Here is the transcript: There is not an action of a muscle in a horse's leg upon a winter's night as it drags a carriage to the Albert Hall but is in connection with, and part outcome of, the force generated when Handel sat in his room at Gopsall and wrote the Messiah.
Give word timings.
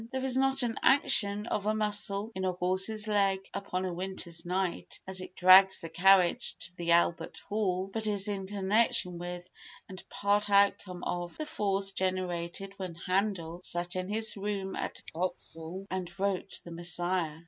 There 0.11 0.25
is 0.25 0.35
not 0.35 0.63
an 0.63 0.79
action 0.81 1.45
of 1.45 1.67
a 1.67 1.75
muscle 1.75 2.31
in 2.33 2.43
a 2.43 2.53
horse's 2.53 3.07
leg 3.07 3.47
upon 3.53 3.85
a 3.85 3.93
winter's 3.93 4.43
night 4.47 4.99
as 5.05 5.21
it 5.21 5.35
drags 5.35 5.83
a 5.83 5.89
carriage 5.89 6.55
to 6.65 6.75
the 6.75 6.89
Albert 6.89 7.39
Hall 7.49 7.85
but 7.93 8.07
is 8.07 8.27
in 8.27 8.47
connection 8.47 9.19
with, 9.19 9.47
and 9.87 10.03
part 10.09 10.49
outcome 10.49 11.03
of, 11.03 11.37
the 11.37 11.45
force 11.45 11.91
generated 11.91 12.73
when 12.77 12.95
Handel 12.95 13.61
sat 13.63 13.95
in 13.95 14.07
his 14.07 14.35
room 14.35 14.75
at 14.75 15.03
Gopsall 15.13 15.85
and 15.91 16.09
wrote 16.19 16.61
the 16.63 16.71
Messiah. 16.71 17.39